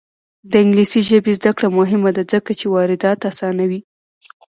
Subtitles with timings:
[0.51, 3.79] د انګلیسي ژبې زده کړه مهمه ده ځکه چې واردات اسانوي.